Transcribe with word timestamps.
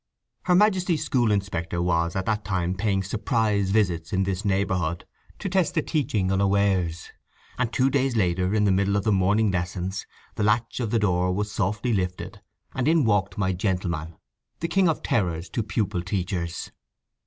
Her 0.45 0.55
Majesty's 0.55 1.05
school 1.05 1.31
inspector 1.31 1.79
was 1.79 2.15
at 2.15 2.25
that 2.25 2.43
time 2.43 2.73
paying 2.73 3.03
"surprise 3.03 3.69
visits" 3.69 4.11
in 4.11 4.23
this 4.23 4.43
neighbourhood 4.43 5.05
to 5.37 5.47
test 5.47 5.75
the 5.75 5.83
teaching 5.83 6.31
unawares; 6.31 7.11
and 7.59 7.71
two 7.71 7.87
days 7.91 8.15
later, 8.15 8.51
in 8.55 8.63
the 8.63 8.71
middle 8.71 8.95
of 8.95 9.03
the 9.03 9.11
morning 9.11 9.51
lessons, 9.51 10.07
the 10.33 10.43
latch 10.43 10.79
of 10.79 10.89
the 10.89 10.97
door 10.97 11.31
was 11.31 11.51
softly 11.51 11.93
lifted, 11.93 12.41
and 12.73 12.87
in 12.87 13.05
walked 13.05 13.37
my 13.37 13.53
gentleman, 13.53 14.15
the 14.59 14.67
king 14.67 14.89
of 14.89 15.03
terrors—to 15.03 15.61
pupil 15.61 16.01
teachers. 16.01 16.71